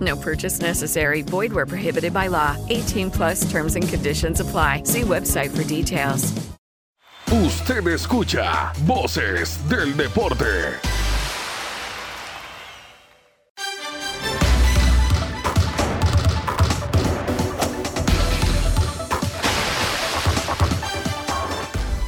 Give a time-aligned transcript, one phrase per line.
[0.00, 1.22] No purchase necessary.
[1.22, 2.56] Void where prohibited by law.
[2.68, 4.82] 18 plus terms and conditions apply.
[4.84, 6.34] See website for details.
[7.30, 10.44] Usted escucha Voces del Deporte.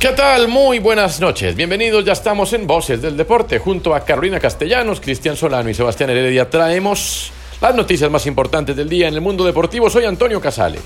[0.00, 0.48] ¿Qué tal?
[0.48, 1.55] Muy buenas noches.
[1.55, 3.58] Bienvenidos, ya estamos en Voces del Deporte.
[3.58, 7.30] Junto a Carolina Castellanos, Cristian Solano y Sebastián Heredia traemos
[7.61, 9.91] las noticias más importantes del día en el mundo deportivo.
[9.91, 10.78] Soy Antonio Casale.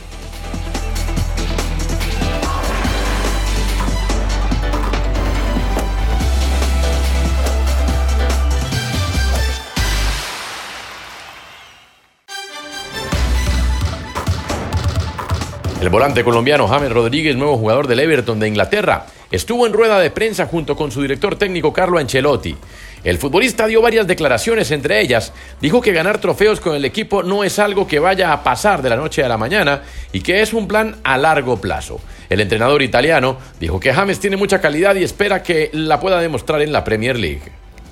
[15.84, 20.10] El volante colombiano James Rodríguez, nuevo jugador del Everton de Inglaterra, estuvo en rueda de
[20.10, 22.56] prensa junto con su director técnico Carlo Ancelotti.
[23.04, 27.44] El futbolista dio varias declaraciones, entre ellas dijo que ganar trofeos con el equipo no
[27.44, 30.54] es algo que vaya a pasar de la noche a la mañana y que es
[30.54, 32.00] un plan a largo plazo.
[32.30, 36.62] El entrenador italiano dijo que James tiene mucha calidad y espera que la pueda demostrar
[36.62, 37.42] en la Premier League.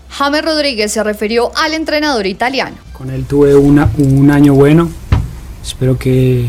[0.08, 2.77] James Rodríguez se refirió al entrenador italiano.
[2.94, 4.90] Con él tuve una, un año bueno.
[5.62, 6.48] Espero que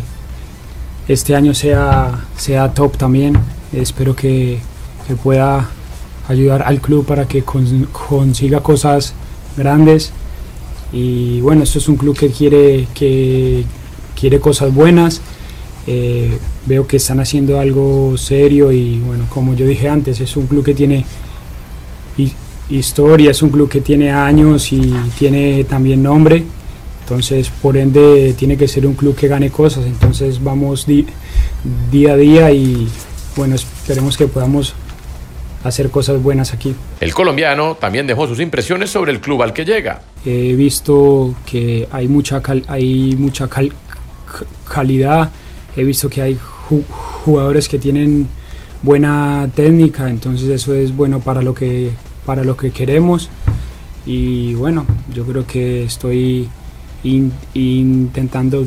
[1.07, 3.37] este año sea, sea top también.
[3.73, 4.59] Espero que,
[5.07, 5.69] que pueda
[6.27, 9.13] ayudar al club para que con, consiga cosas
[9.57, 10.11] grandes.
[10.91, 13.63] Y bueno, esto es un club que quiere, que
[14.19, 15.21] quiere cosas buenas.
[15.87, 20.47] Eh, veo que están haciendo algo serio y bueno, como yo dije antes, es un
[20.47, 21.03] club que tiene
[22.15, 22.31] hi-
[22.69, 26.45] historia, es un club que tiene años y tiene también nombre.
[27.03, 29.85] Entonces, por ende, tiene que ser un club que gane cosas.
[29.85, 30.85] Entonces, vamos
[31.91, 32.87] día a día y
[33.35, 34.73] bueno, esperemos que podamos
[35.63, 36.75] hacer cosas buenas aquí.
[37.01, 40.01] El colombiano también dejó sus impresiones sobre el club al que llega.
[40.25, 43.71] He visto que hay mucha, cal- hay mucha cal-
[44.69, 45.29] calidad,
[45.75, 46.35] he visto que hay
[46.69, 46.83] ju-
[47.25, 48.27] jugadores que tienen
[48.81, 51.91] buena técnica, entonces eso es bueno para lo que,
[52.25, 53.29] para lo que queremos.
[54.05, 56.49] Y bueno, yo creo que estoy
[57.03, 58.65] in- intentando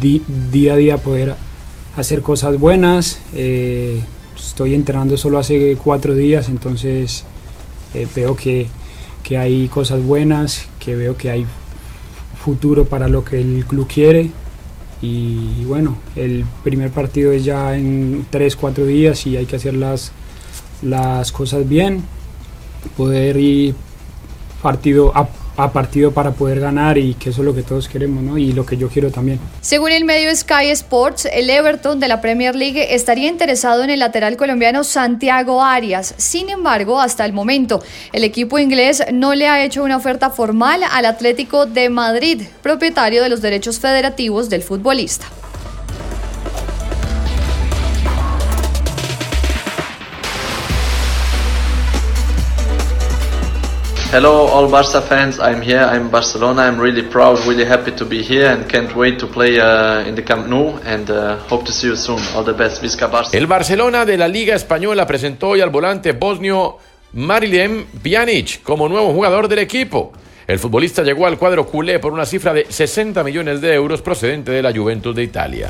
[0.00, 1.34] día a día poder
[1.96, 3.20] hacer cosas buenas.
[3.34, 4.00] Eh,
[4.36, 7.24] estoy entrenando solo hace cuatro días, entonces
[7.94, 8.66] eh, veo que,
[9.22, 11.46] que hay cosas buenas, que veo que hay
[12.44, 14.30] futuro para lo que el club quiere.
[15.02, 19.74] Y bueno, el primer partido es ya en tres, cuatro días y hay que hacer
[19.74, 20.12] las,
[20.82, 22.02] las cosas bien,
[22.96, 23.74] poder ir
[24.62, 28.22] partido a, a partido para poder ganar y que eso es lo que todos queremos
[28.22, 28.38] ¿no?
[28.38, 29.38] y lo que yo quiero también.
[29.60, 34.00] Según el medio Sky Sports, el Everton de la Premier League estaría interesado en el
[34.00, 36.14] lateral colombiano Santiago Arias.
[36.16, 40.82] Sin embargo, hasta el momento, el equipo inglés no le ha hecho una oferta formal
[40.90, 45.26] al Atlético de Madrid, propietario de los derechos federativos del futbolista.
[54.12, 55.40] Hello, all Barca fans.
[55.40, 55.80] I'm here.
[55.80, 56.62] I'm Barcelona.
[56.62, 60.14] I'm really proud, really happy to be here, and can't wait to play uh, in
[60.14, 60.78] the Camp Nou.
[60.84, 62.20] And uh, hope to see you soon.
[62.36, 63.36] All the best, Vizca Barça.
[63.36, 66.78] El Barcelona de la Liga Española presentó hoy al volante bosnio
[67.14, 70.12] Marilem Pjanic como nuevo jugador del equipo.
[70.46, 74.52] El futbolista llegó al cuadro culé por una cifra de 60 millones de euros procedente
[74.52, 75.68] de la Juventus de Italia.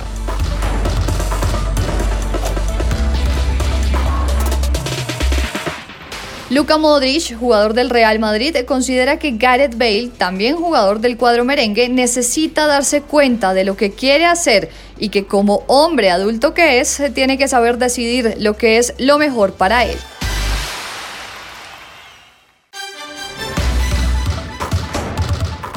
[6.48, 11.88] Luka Modric, jugador del Real Madrid, considera que Gareth Bale, también jugador del cuadro merengue,
[11.88, 17.02] necesita darse cuenta de lo que quiere hacer y que como hombre adulto que es,
[17.14, 19.98] tiene que saber decidir lo que es lo mejor para él.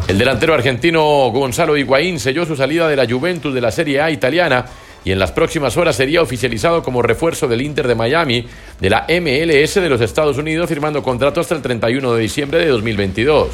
[0.07, 4.11] El delantero argentino Gonzalo Higuaín selló su salida de la Juventus de la Serie A
[4.11, 4.67] italiana
[5.03, 8.45] y en las próximas horas sería oficializado como refuerzo del Inter de Miami
[8.79, 12.67] de la MLS de los Estados Unidos, firmando contrato hasta el 31 de diciembre de
[12.67, 13.49] 2022.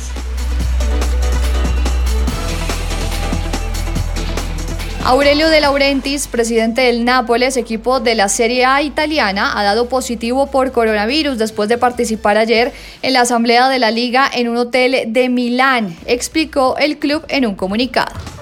[5.07, 10.47] Aurelio De Laurentiis, presidente del Nápoles, equipo de la Serie A italiana, ha dado positivo
[10.47, 15.03] por coronavirus después de participar ayer en la asamblea de la liga en un hotel
[15.13, 18.34] de Milán, explicó el club en un comunicado.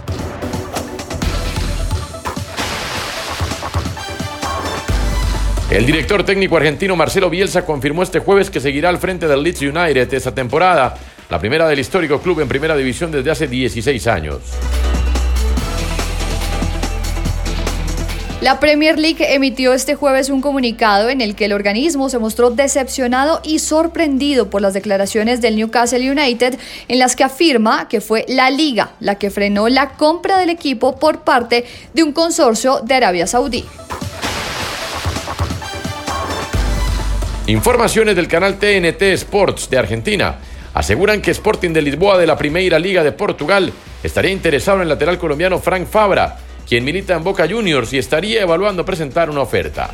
[5.74, 9.64] El director técnico argentino Marcelo Bielsa confirmó este jueves que seguirá al frente del Leeds
[9.64, 10.94] United esta temporada,
[11.32, 14.38] la primera del histórico club en primera división desde hace 16 años.
[18.40, 22.52] La Premier League emitió este jueves un comunicado en el que el organismo se mostró
[22.52, 28.26] decepcionado y sorprendido por las declaraciones del Newcastle United en las que afirma que fue
[28.28, 31.66] la liga la que frenó la compra del equipo por parte
[31.96, 33.66] de un consorcio de Arabia Saudí.
[37.48, 40.36] Informaciones del canal TNT Sports de Argentina
[40.74, 44.90] aseguran que Sporting de Lisboa de la Primeira Liga de Portugal estaría interesado en el
[44.90, 49.90] lateral colombiano Frank Fabra quien milita en Boca Juniors y estaría evaluando presentar una oferta.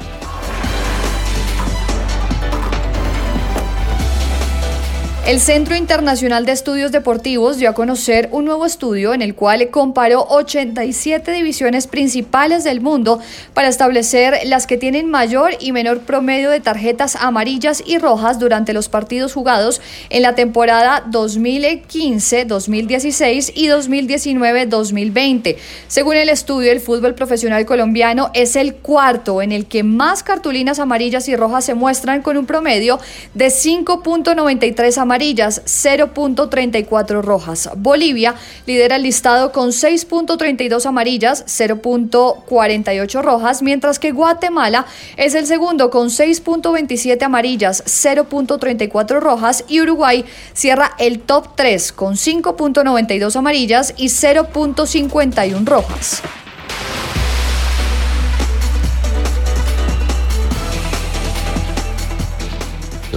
[5.29, 9.69] El Centro Internacional de Estudios Deportivos dio a conocer un nuevo estudio en el cual
[9.69, 13.19] comparó 87 divisiones principales del mundo
[13.53, 18.73] para establecer las que tienen mayor y menor promedio de tarjetas amarillas y rojas durante
[18.73, 25.57] los partidos jugados en la temporada 2015, 2016 y 2019-2020.
[25.87, 30.79] Según el estudio, el fútbol profesional colombiano es el cuarto en el que más cartulinas
[30.79, 32.97] amarillas y rojas se muestran con un promedio
[33.35, 37.69] de 5.93 amarillas amarillas, 0.34 rojas.
[37.75, 38.35] Bolivia
[38.65, 44.85] lidera el listado con 6.32 amarillas, 0.48 rojas, mientras que Guatemala
[45.17, 50.23] es el segundo con 6.27 amarillas, 0.34 rojas y Uruguay
[50.53, 56.21] cierra el top 3 con 5.92 amarillas y 0.51 rojas.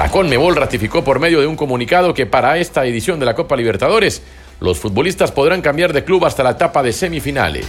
[0.03, 3.55] La Conmebol ratificó por medio de un comunicado que para esta edición de la Copa
[3.55, 4.21] Libertadores,
[4.59, 7.69] los futbolistas podrán cambiar de club hasta la etapa de semifinales.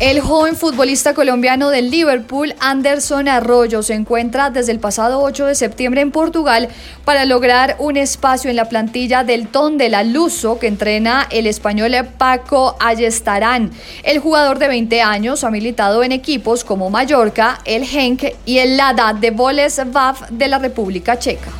[0.00, 5.56] El joven futbolista colombiano del Liverpool, Anderson Arroyo, se encuentra desde el pasado 8 de
[5.56, 6.68] septiembre en Portugal
[7.04, 11.48] para lograr un espacio en la plantilla del Ton de la Luso que entrena el
[11.48, 13.72] español Paco Ayestarán.
[14.04, 18.76] El jugador de 20 años ha militado en equipos como Mallorca, el Henk y el
[18.76, 21.50] Lada de Boleslav de la República Checa.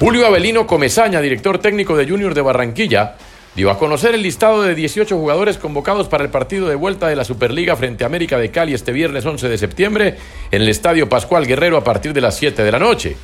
[0.00, 3.16] Julio Avelino Comezaña, director técnico de Junior de Barranquilla,
[3.54, 7.16] dio a conocer el listado de 18 jugadores convocados para el partido de vuelta de
[7.16, 10.16] la Superliga frente a América de Cali este viernes 11 de septiembre
[10.50, 13.14] en el Estadio Pascual Guerrero a partir de las 7 de la noche.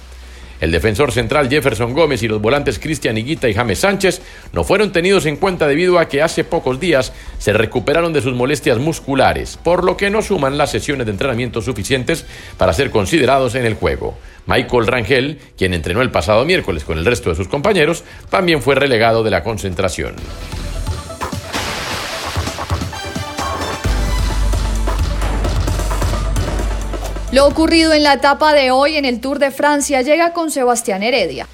[0.61, 4.23] El defensor central Jefferson Gómez y los volantes Cristian Higuita y James Sánchez
[4.53, 8.35] no fueron tenidos en cuenta debido a que hace pocos días se recuperaron de sus
[8.35, 12.25] molestias musculares, por lo que no suman las sesiones de entrenamiento suficientes
[12.57, 14.17] para ser considerados en el juego.
[14.47, 18.77] Michael Rangel, quien entrenó el pasado miércoles con el resto de sus compañeros, también fue
[18.77, 20.15] relegado de la concentración.
[27.33, 31.03] Lo ocurrido en la etapa de hoy en el Tour de Francia llega con Sebastián
[31.03, 31.49] Heredia.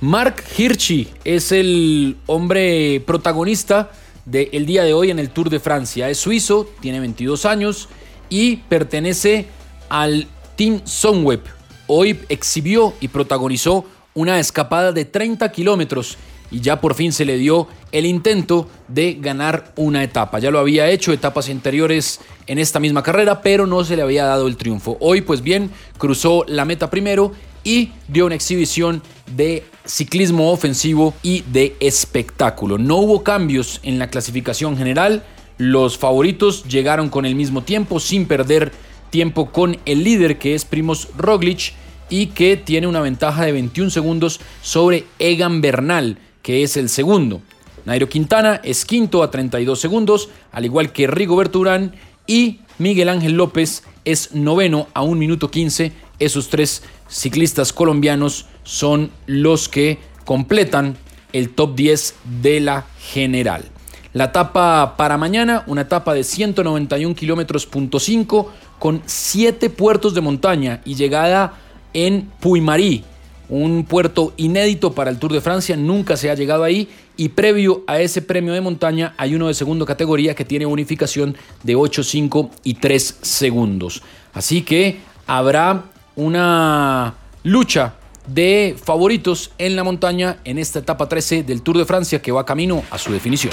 [0.00, 3.90] Mark Hirschi es el hombre protagonista
[4.24, 6.08] del día de hoy en el Tour de Francia.
[6.08, 7.90] Es suizo, tiene 22 años
[8.30, 9.44] y pertenece
[9.90, 11.42] al Team Sunweb.
[11.86, 13.84] Hoy exhibió y protagonizó
[14.14, 16.16] una escapada de 30 kilómetros
[16.50, 20.38] y ya por fin se le dio el intento de ganar una etapa.
[20.38, 24.24] Ya lo había hecho etapas anteriores en esta misma carrera, pero no se le había
[24.24, 24.96] dado el triunfo.
[25.00, 29.02] Hoy, pues bien, cruzó la meta primero y dio una exhibición
[29.36, 32.78] de ciclismo ofensivo y de espectáculo.
[32.78, 35.24] No hubo cambios en la clasificación general.
[35.58, 38.72] Los favoritos llegaron con el mismo tiempo sin perder
[39.10, 41.74] tiempo con el líder que es Primos Roglic
[42.08, 47.40] y que tiene una ventaja de 21 segundos sobre Egan Bernal que es el segundo.
[47.84, 51.94] Nairo Quintana es quinto a 32 segundos, al igual que Rigoberto Urán
[52.26, 55.92] y Miguel Ángel López es noveno a 1 minuto 15.
[56.18, 60.96] Esos tres ciclistas colombianos son los que completan
[61.32, 63.64] el top 10 de la general.
[64.12, 70.20] La etapa para mañana, una etapa de 191 kilómetros punto 5 con 7 puertos de
[70.20, 71.54] montaña y llegada
[71.92, 73.04] en Puymarí,
[73.50, 77.84] un puerto inédito para el Tour de Francia, nunca se ha llegado ahí y previo
[77.86, 82.02] a ese premio de montaña hay uno de segunda categoría que tiene unificación de 8,
[82.02, 84.02] 5 y 3 segundos.
[84.32, 85.84] Así que habrá
[86.16, 87.94] una lucha
[88.26, 92.46] de favoritos en la montaña en esta etapa 13 del Tour de Francia que va
[92.46, 93.52] camino a su definición.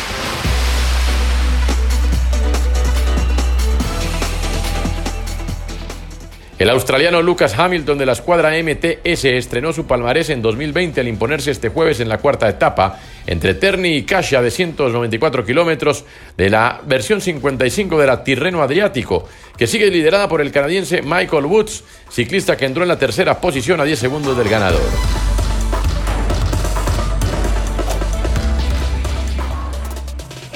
[6.59, 11.51] El australiano Lucas Hamilton de la escuadra MTS estrenó su palmarés en 2020 al imponerse
[11.51, 16.03] este jueves en la cuarta etapa entre Terni y Kasia de 194 kilómetros
[16.35, 21.45] de la versión 55 de la Tirreno Adriático, que sigue liderada por el canadiense Michael
[21.45, 25.26] Woods, ciclista que entró en la tercera posición a 10 segundos del ganador.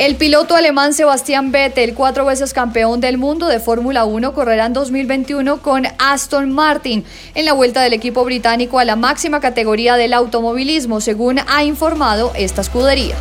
[0.01, 4.74] El piloto alemán Sebastián Vettel, cuatro veces campeón del mundo de Fórmula 1, correrá en
[4.74, 7.05] 2021 con Aston Martin
[7.36, 12.31] en la vuelta del equipo británico a la máxima categoría del automovilismo, según ha informado
[12.36, 13.15] esta escudería.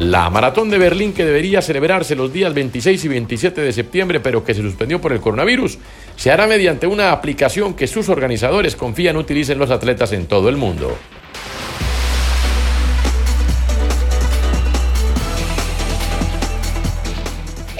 [0.00, 4.42] La maratón de Berlín que debería celebrarse los días 26 y 27 de septiembre, pero
[4.42, 5.76] que se suspendió por el coronavirus,
[6.16, 10.56] se hará mediante una aplicación que sus organizadores confían utilicen los atletas en todo el
[10.56, 10.96] mundo.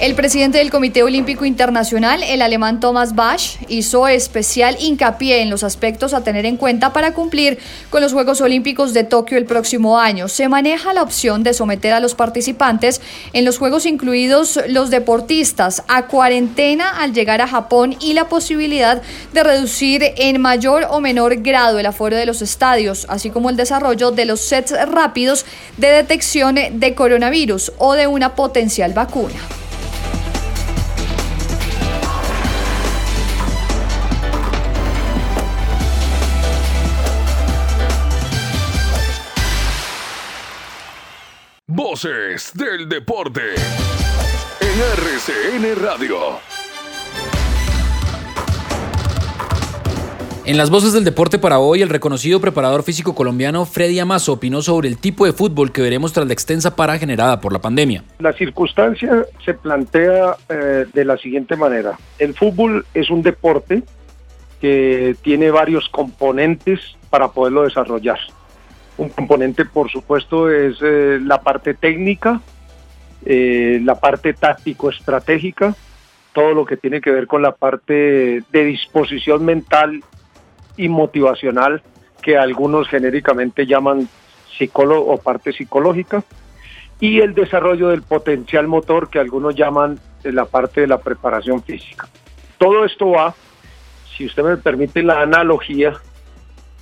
[0.01, 5.63] El presidente del Comité Olímpico Internacional, el alemán Thomas Bach, hizo especial hincapié en los
[5.63, 7.59] aspectos a tener en cuenta para cumplir
[7.91, 10.27] con los Juegos Olímpicos de Tokio el próximo año.
[10.27, 12.99] Se maneja la opción de someter a los participantes
[13.33, 19.03] en los Juegos, incluidos los deportistas, a cuarentena al llegar a Japón y la posibilidad
[19.33, 23.55] de reducir en mayor o menor grado el aforo de los estadios, así como el
[23.55, 25.45] desarrollo de los sets rápidos
[25.77, 29.39] de detección de coronavirus o de una potencial vacuna.
[41.91, 43.41] Voces del deporte
[44.61, 46.15] en RCN Radio.
[50.45, 54.61] En las voces del deporte para hoy, el reconocido preparador físico colombiano Freddy Amazo opinó
[54.61, 58.05] sobre el tipo de fútbol que veremos tras la extensa para generada por la pandemia.
[58.19, 61.99] La circunstancia se plantea eh, de la siguiente manera.
[62.19, 63.83] El fútbol es un deporte
[64.61, 66.79] que tiene varios componentes
[67.09, 68.17] para poderlo desarrollar.
[69.01, 72.39] Un componente, por supuesto, es eh, la parte técnica,
[73.25, 75.73] eh, la parte táctico-estratégica,
[76.33, 80.03] todo lo que tiene que ver con la parte de disposición mental
[80.77, 81.81] y motivacional,
[82.21, 84.07] que algunos genéricamente llaman
[84.55, 86.23] psicólogo o parte psicológica,
[86.99, 92.07] y el desarrollo del potencial motor, que algunos llaman la parte de la preparación física.
[92.59, 93.33] Todo esto va,
[94.15, 95.93] si usted me permite la analogía,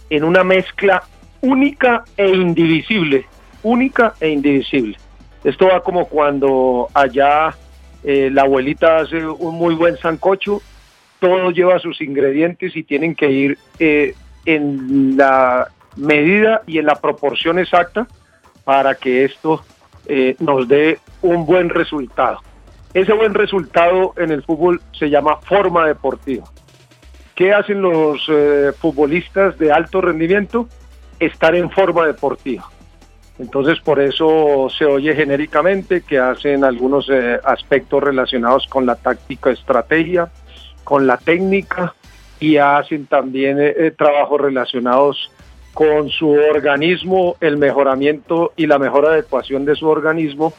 [0.09, 1.01] en una mezcla
[1.41, 3.25] única e indivisible,
[3.63, 4.97] única e indivisible.
[5.43, 7.55] Esto va como cuando allá
[8.03, 10.61] eh, la abuelita hace un muy buen sancocho,
[11.19, 14.15] todo lleva sus ingredientes y tienen que ir eh,
[14.45, 18.07] en la medida y en la proporción exacta
[18.63, 19.63] para que esto
[20.05, 22.39] eh, nos dé un buen resultado.
[22.93, 26.45] Ese buen resultado en el fútbol se llama forma deportiva.
[27.35, 28.25] ¿Qué hacen los
[28.79, 30.67] futbolistas de alto rendimiento?
[31.19, 32.69] Estar en forma deportiva.
[33.39, 39.49] Entonces por eso se oye genéricamente que hacen algunos eh, aspectos relacionados con la táctica,
[39.49, 40.29] estrategia,
[40.83, 41.95] con la técnica
[42.39, 45.31] y hacen también eh, eh, trabajos relacionados
[45.73, 50.53] con su organismo, el mejoramiento y la mejor adecuación de su organismo,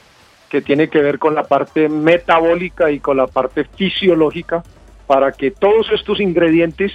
[0.48, 4.62] que tiene que ver con la parte metabólica y con la parte fisiológica,
[5.06, 6.92] para que todos estos ingredientes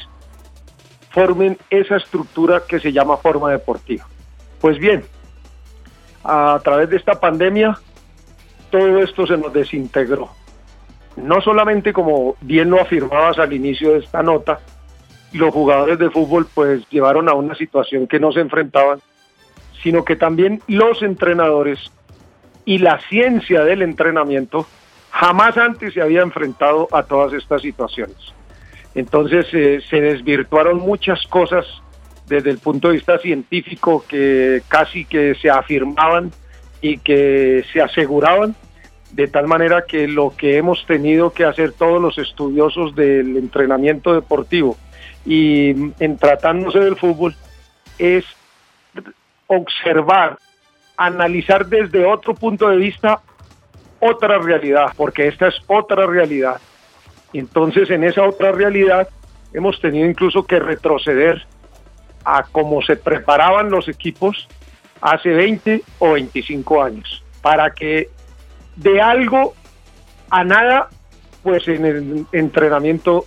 [1.16, 4.06] formen esa estructura que se llama forma deportiva.
[4.60, 5.06] Pues bien,
[6.26, 7.80] a través de esta pandemia,
[8.70, 10.30] todo esto se nos desintegró.
[11.16, 14.60] No solamente como bien lo afirmabas al inicio de esta nota,
[15.32, 19.00] los jugadores de fútbol pues llevaron a una situación que no se enfrentaban,
[19.82, 21.80] sino que también los entrenadores
[22.66, 24.68] y la ciencia del entrenamiento
[25.12, 28.36] jamás antes se había enfrentado a todas estas situaciones.
[28.96, 31.66] Entonces eh, se desvirtuaron muchas cosas
[32.28, 36.32] desde el punto de vista científico que casi que se afirmaban
[36.82, 38.56] y que se aseguraban,
[39.12, 44.14] de tal manera que lo que hemos tenido que hacer todos los estudiosos del entrenamiento
[44.14, 44.78] deportivo
[45.25, 47.36] y en tratándose del fútbol
[47.98, 48.25] es
[49.48, 50.38] observar,
[50.98, 53.22] analizar desde otro punto de vista
[54.00, 56.58] otra realidad, porque esta es otra realidad.
[57.39, 59.10] Entonces en esa otra realidad
[59.54, 61.46] hemos tenido incluso que retroceder
[62.24, 64.48] a cómo se preparaban los equipos
[65.01, 68.10] hace 20 o 25 años, para que
[68.75, 69.54] de algo
[70.30, 70.89] a nada,
[71.44, 73.25] pues en el entrenamiento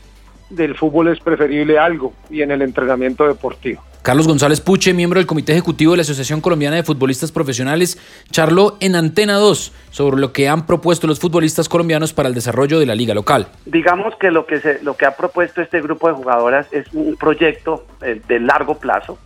[0.50, 3.82] del fútbol es preferible algo y en el entrenamiento deportivo.
[4.08, 7.98] Carlos González Puche, miembro del Comité Ejecutivo de la Asociación Colombiana de Futbolistas Profesionales,
[8.30, 12.78] charló en Antena 2 sobre lo que han propuesto los futbolistas colombianos para el desarrollo
[12.78, 13.48] de la liga local.
[13.66, 17.16] Digamos que lo que, se, lo que ha propuesto este grupo de jugadoras es un
[17.16, 19.18] proyecto eh, de largo plazo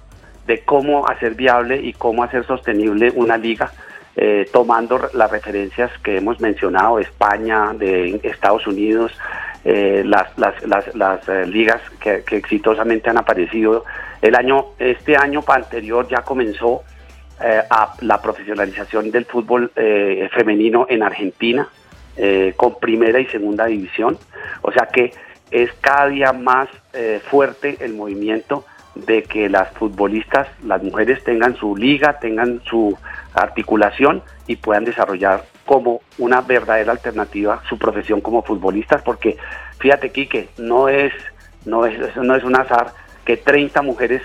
[0.48, 3.70] de cómo hacer viable y cómo hacer sostenible una liga
[4.16, 9.12] eh, tomando las referencias que hemos mencionado, España, de Estados Unidos,
[9.64, 13.84] eh, las, las, las, las eh, ligas que, exitosamente han aparecido.
[14.20, 16.82] El año, este año anterior ya comenzó
[17.70, 21.68] a la profesionalización del fútbol femenino en Argentina,
[22.54, 24.16] con primera y segunda división.
[24.60, 25.12] O sea que
[25.50, 26.68] es cada día más
[27.24, 28.64] fuerte el movimiento
[28.94, 32.96] de que las futbolistas, las mujeres tengan su liga, tengan su
[33.34, 39.36] articulación y puedan desarrollar como una verdadera alternativa su profesión como futbolistas, porque
[39.78, 41.12] fíjate Quique, no es,
[41.64, 42.92] no es, no es un azar
[43.24, 44.22] que 30 mujeres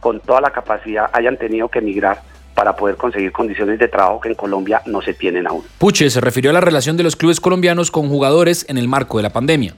[0.00, 2.22] con toda la capacidad hayan tenido que emigrar
[2.54, 5.64] para poder conseguir condiciones de trabajo que en Colombia no se tienen aún.
[5.78, 9.18] Puche se refirió a la relación de los clubes colombianos con jugadores en el marco
[9.18, 9.74] de la pandemia.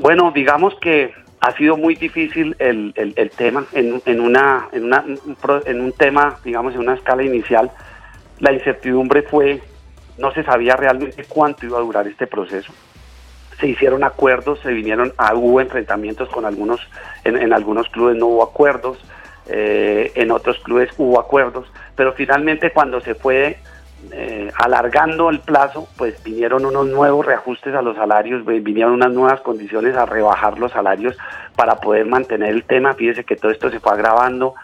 [0.00, 5.04] Bueno, digamos que ha sido muy difícil el, el, tema en, en, una, en, una,
[5.66, 7.70] en un tema, digamos, en una escala inicial.
[8.40, 9.60] La incertidumbre fue,
[10.18, 12.72] no se sabía realmente cuánto iba a durar este proceso.
[13.58, 16.80] Se hicieron acuerdos, se vinieron, a, hubo enfrentamientos con algunos,
[17.24, 18.98] en, en algunos clubes no hubo acuerdos,
[19.46, 23.58] eh, en otros clubes hubo acuerdos, pero finalmente cuando se fue
[24.12, 29.40] eh, alargando el plazo, pues vinieron unos nuevos reajustes a los salarios, vinieron unas nuevas
[29.40, 31.16] condiciones a rebajar los salarios
[31.56, 32.94] para poder mantener el tema.
[32.94, 34.54] Fíjese que todo esto se fue agravando,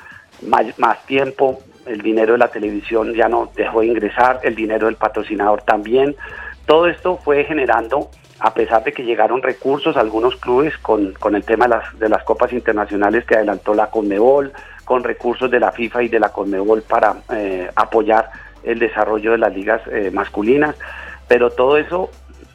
[0.76, 4.96] más, tiempo, el dinero de la televisión ya no dejó de ingresar, el dinero del
[4.96, 6.16] patrocinador también.
[6.66, 11.34] Todo esto fue generando, a pesar de que llegaron recursos a algunos clubes con, con
[11.34, 14.52] el tema de las, de las copas internacionales que adelantó la Conmebol,
[14.84, 18.30] con recursos de la FIFA y de la Conmebol para eh, apoyar
[18.62, 20.76] el desarrollo de las ligas eh, masculinas,
[21.28, 22.10] pero todo eso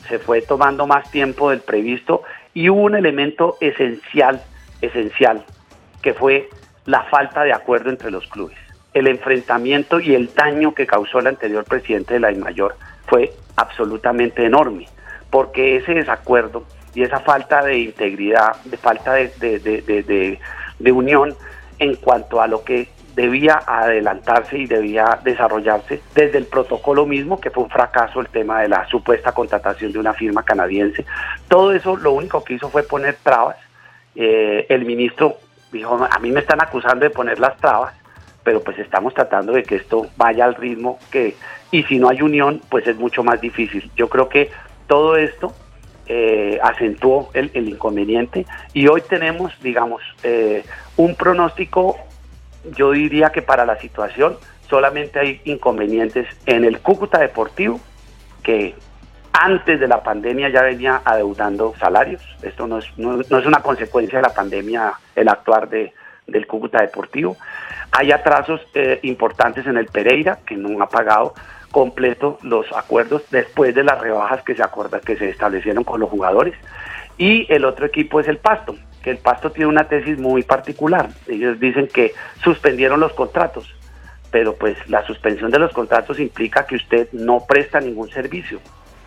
[0.08, 4.42] se fue tomando más tiempo del previsto y hubo un elemento esencial,
[4.82, 5.44] esencial,
[6.02, 6.50] que fue
[6.86, 8.58] la falta de acuerdo entre los clubes.
[8.94, 12.76] El enfrentamiento y el daño que causó el anterior presidente de la mayor
[13.06, 14.88] fue absolutamente enorme,
[15.30, 16.64] porque ese desacuerdo
[16.96, 20.40] y esa falta de integridad, de falta de,
[20.80, 21.36] de unión
[21.78, 27.50] en cuanto a lo que debía adelantarse y debía desarrollarse desde el protocolo mismo, que
[27.50, 31.06] fue un fracaso el tema de la supuesta contratación de una firma canadiense.
[31.48, 33.58] Todo eso lo único que hizo fue poner trabas.
[34.16, 35.38] Eh, el ministro
[35.72, 37.94] dijo, a mí me están acusando de poner las trabas,
[38.50, 41.36] pero pues estamos tratando de que esto vaya al ritmo que,
[41.70, 43.92] y si no hay unión, pues es mucho más difícil.
[43.96, 44.50] Yo creo que
[44.88, 45.54] todo esto
[46.08, 50.64] eh, acentuó el, inconveniente y hoy tenemos, digamos, eh,
[50.98, 51.96] un pronóstico
[52.76, 54.36] yo diría que para la situación
[54.68, 57.80] solamente hay inconvenientes en el Cúcuta Deportivo,
[58.42, 58.74] que
[59.32, 62.24] antes de la pandemia ya venía adeudando salarios.
[62.42, 65.94] Esto no es, no, es una consecuencia de la pandemia el actuar de,
[66.32, 67.38] del Cúcuta Deportivo.
[67.92, 71.34] Hay atrasos eh, importantes en el Pereira, que no ha pagado
[71.72, 76.10] completo los acuerdos después de las rebajas que se acorda, que se establecieron con los
[76.10, 76.56] jugadores.
[77.18, 81.10] Y el otro equipo es el Pasto, que el Pasto tiene una tesis muy particular.
[81.28, 82.14] Ellos dicen que
[82.44, 83.74] suspendieron los contratos,
[84.32, 88.60] pero pues la suspensión de los contratos implica que usted no presta ningún servicio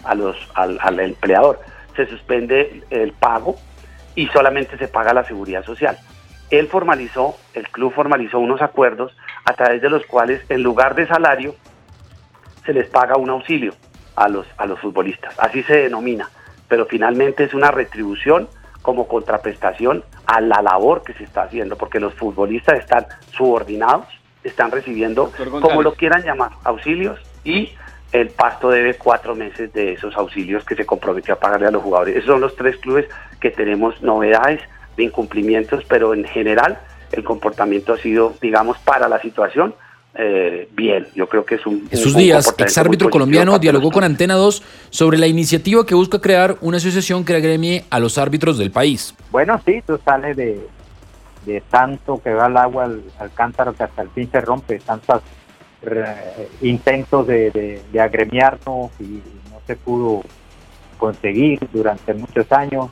[0.05, 1.61] a los, al, empleador.
[1.97, 3.57] Se suspende el pago
[4.15, 5.97] y solamente se paga la seguridad social.
[6.53, 11.07] Él formalizó, el club formalizó unos acuerdos a través de los cuales en lugar de
[11.07, 11.57] salario
[12.67, 13.73] se les paga un auxilio
[14.17, 15.35] a los, a los futbolistas.
[15.39, 16.29] Así se denomina,
[16.69, 18.49] pero finalmente es una retribución
[18.83, 24.07] como contraprestación a la labor que se está haciendo, porque los futbolistas están subordinados,
[24.45, 27.73] están recibiendo, como lo quieran llamar, auxilios y
[28.13, 31.83] el Pasto debe cuatro meses de esos auxilios que se comprometió a pagarle a los
[31.83, 32.17] jugadores.
[32.17, 33.09] Esos son los tres clubes
[33.41, 34.61] que tenemos novedades
[34.97, 36.79] de incumplimientos, pero en general
[37.13, 39.75] el comportamiento ha sido, digamos, para la situación,
[40.15, 41.07] eh, bien.
[41.15, 41.89] Yo creo que es un.
[41.89, 46.77] Jesús Díaz, exárbitro colombiano, dialogó con Antena 2 sobre la iniciativa que busca crear una
[46.77, 49.15] asociación que agremie a los árbitros del país.
[49.31, 50.61] Bueno, sí, tú sales de,
[51.47, 54.79] de tanto que va el agua al, al cántaro que hasta el fin se rompe,
[54.81, 55.23] tantos
[55.83, 60.23] eh, intentos de, de, de agremiarnos y no se pudo
[60.99, 62.91] conseguir durante muchos años.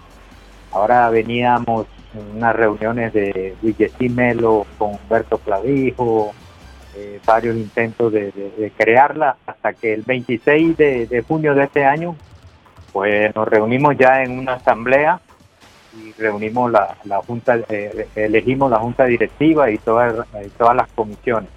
[0.73, 6.33] Ahora veníamos en unas reuniones de Luigi Melo con Humberto Clavijo,
[6.97, 12.17] eh, varios intentos de, crearla, hasta que el 26 de, junio de este año,
[12.93, 15.21] pues nos reunimos ya en una asamblea
[15.97, 21.51] y reunimos la, junta, eh, elegimos la junta directiva y todas, y todas las comisiones.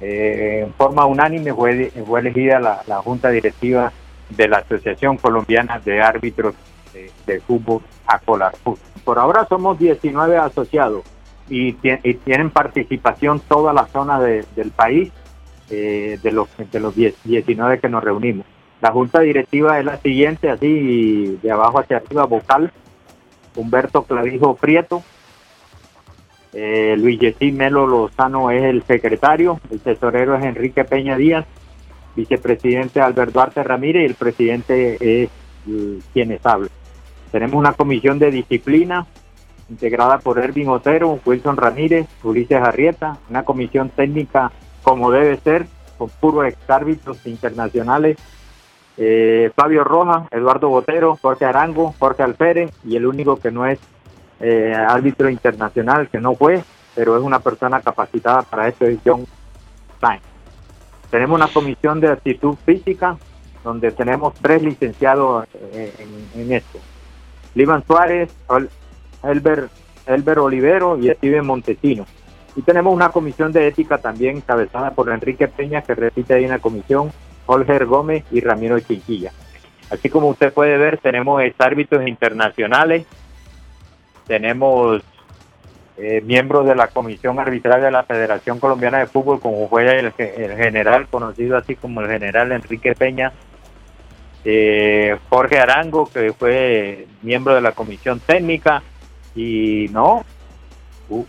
[0.00, 3.92] Eh, en forma unánime fue, elegida la junta directiva
[4.30, 6.54] de la Asociación Colombiana de Árbitros
[7.26, 8.78] de, Fútbol Acolarfut.
[9.04, 11.02] Por ahora somos 19 asociados
[11.48, 15.12] y tienen participación todas las zonas de- del país
[15.70, 18.46] eh, de los, de los 10 19 que nos reunimos.
[18.80, 22.70] La junta directiva es la siguiente, así de abajo hacia arriba, vocal,
[23.56, 25.02] Humberto Clavijo Prieto,
[26.52, 31.46] eh, Luis Yesí Melo Lozano es el secretario, el tesorero es Enrique Peña Díaz,
[32.14, 35.30] vicepresidente Alberto Duarte Ramírez y el presidente es
[35.68, 36.70] eh, quienes hablan.
[37.34, 39.06] Tenemos una comisión de disciplina
[39.68, 44.52] integrada por Ervin Otero, Wilson Ramírez, Ulises Arrieta, una comisión técnica
[44.84, 45.66] como debe ser,
[45.98, 48.18] con puros exárbitros internacionales,
[48.96, 53.80] eh, Fabio Rojas, Eduardo Botero, Jorge Arango, Jorge Alférez y el único que no es
[54.38, 56.62] eh, árbitro internacional, que no fue,
[56.94, 59.26] pero es una persona capacitada para esto, es John
[59.96, 60.20] Stein.
[61.10, 63.16] Tenemos una comisión de actitud física,
[63.64, 66.78] donde tenemos tres licenciados eh, en, en esto.
[67.54, 68.34] Livan Suárez,
[69.22, 69.68] Elber,
[70.06, 72.06] Elber Olivero y Steven Montesino.
[72.56, 76.60] Y tenemos una comisión de ética también encabezada por Enrique Peña, que repite ahí una
[76.60, 77.10] comisión,
[77.46, 79.32] Olger Gómez y Ramiro Chinquilla.
[79.90, 83.06] Así como usted puede ver, tenemos árbitros internacionales,
[84.26, 85.02] tenemos
[85.96, 90.12] eh, miembros de la Comisión Arbitral de la Federación Colombiana de Fútbol, como fue el
[90.12, 93.32] general, conocido así como el general Enrique Peña,
[94.44, 98.82] eh, Jorge Arango, que fue miembro de la Comisión Técnica,
[99.34, 100.24] y no,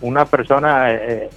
[0.02, 1.30] una persona eh,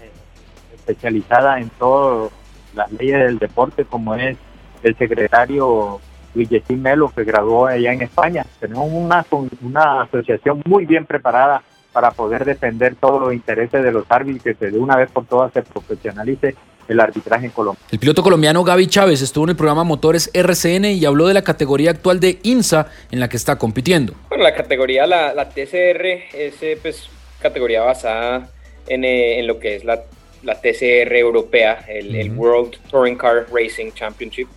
[0.75, 2.31] especializada en todas
[2.75, 4.37] las leyes del deporte, como es
[4.83, 6.01] el secretario
[6.35, 8.45] Luis Melo, que graduó allá en España.
[8.61, 9.25] Tenemos una,
[9.63, 11.63] una asociación muy bien preparada
[11.93, 15.53] para poder defender todos los intereses de los árbitros que de una vez por todas
[15.53, 16.55] se profesionalice
[16.89, 17.83] el arbitraje en Colombia.
[17.91, 21.43] El piloto colombiano Gaby Chávez estuvo en el programa Motores RCN y habló de la
[21.43, 24.15] categoría actual de IMSA en la que está compitiendo.
[24.29, 27.09] Bueno, la categoría, la, la TCR, es eh, pues,
[27.41, 28.49] categoría basada
[28.87, 30.03] en, eh, en lo que es la,
[30.43, 34.49] la TCR europea, el, el World Touring Car Racing Championship,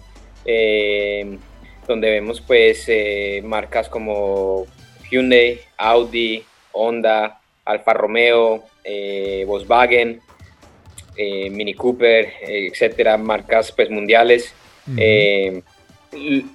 [0.45, 1.37] eh,
[1.87, 4.65] donde vemos pues eh, marcas como
[5.09, 10.21] Hyundai, Audi, Honda, Alfa Romeo, eh, Volkswagen,
[11.15, 14.53] eh, Mini Cooper, eh, etcétera, marcas pues mundiales.
[14.97, 15.61] Eh,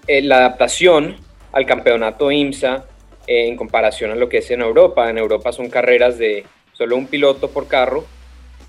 [0.07, 1.17] la adaptación
[1.53, 2.85] al campeonato IMSA
[3.27, 5.09] en comparación a lo que es en Europa.
[5.11, 8.05] En Europa son carreras de solo un piloto por carro,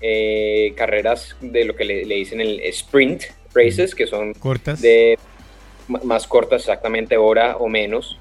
[0.00, 3.24] eh, carreras de lo que le, le dicen el sprint
[3.54, 4.80] races, que son Cortas.
[4.80, 5.18] de
[5.88, 8.18] más cortas, exactamente hora o menos.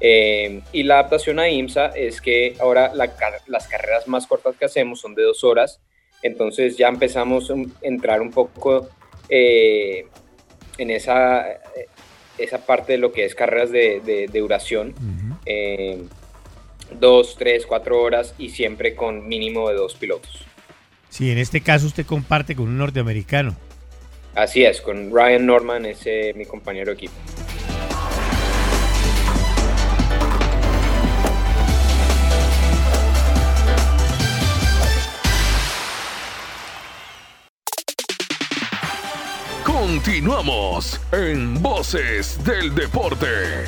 [0.00, 3.10] Eh, y la adaptación a IMSA es que ahora la
[3.46, 5.80] las carreras más cortas que hacemos son de dos horas,
[6.26, 8.88] entonces ya empezamos a entrar un poco
[9.28, 10.06] eh,
[10.78, 11.58] en esa, eh,
[12.38, 14.94] esa parte de lo que es carreras de, de- de duración,
[15.46, 16.02] eh,
[17.00, 20.44] dos, tres, cuatro horas y siempre con mínimo de dos pilotos.
[21.08, 23.56] Sí, en este caso usted comparte con un norteamericano.
[24.34, 27.14] Así es, con Ryan Norman, es eh, mi compañero de equipo.
[39.96, 43.64] Continuamos en Voces del Deporte.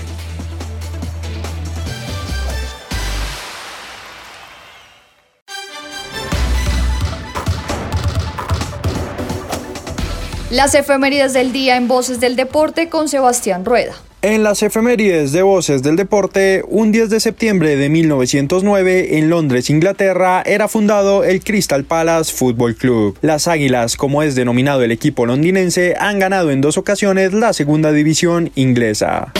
[10.50, 13.94] Las efemérides del día en Voces del Deporte con Sebastián Rueda.
[14.20, 19.70] En las efemérides de Voces del Deporte, un 10 de septiembre de 1909 en Londres,
[19.70, 23.16] Inglaterra, era fundado el Crystal Palace Football Club.
[23.20, 27.92] Las Águilas, como es denominado el equipo londinense, han ganado en dos ocasiones la segunda
[27.92, 29.32] división inglesa.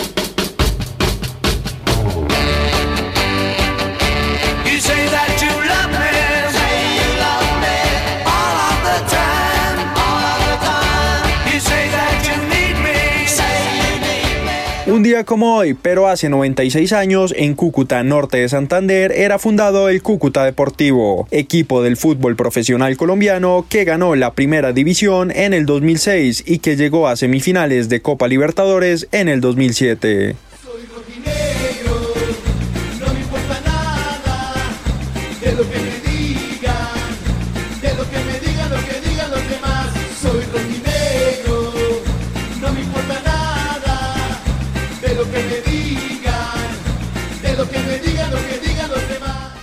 [14.91, 19.87] Un día como hoy, pero hace 96 años, en Cúcuta, norte de Santander, era fundado
[19.87, 25.67] el Cúcuta Deportivo, equipo del fútbol profesional colombiano que ganó la primera división en el
[25.67, 30.48] 2006 y que llegó a semifinales de Copa Libertadores en el 2007.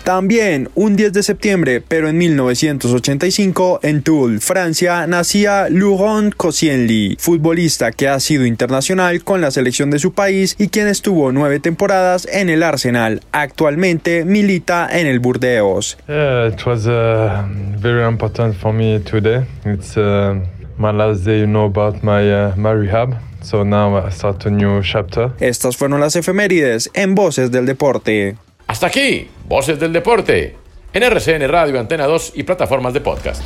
[0.06, 7.90] También un 10 de septiembre, pero en 1985, en Toul, Francia, nacía Laurent Koscielny, futbolista
[7.90, 12.28] que ha sido internacional con la selección de su país y quien estuvo nueve temporadas
[12.30, 13.20] en el Arsenal.
[13.32, 15.98] Actualmente milita en el Burdeos.
[16.06, 17.42] Yeah, it was uh,
[17.80, 19.44] very important for me today.
[19.64, 20.36] It's uh,
[20.78, 23.16] my last day, you know, about my uh, my rehab.
[23.42, 25.32] So now I start a new chapter.
[25.40, 28.36] Estas fueron las efemérides en Voces del Deporte.
[28.68, 30.56] Hasta aquí, Voces del Deporte,
[30.92, 33.44] en RCN Radio, Antena 2 y plataformas de podcast.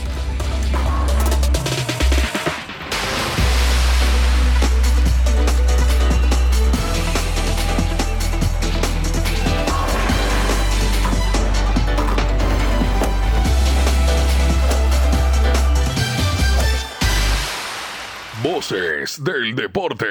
[18.43, 20.07] Voces del deporte.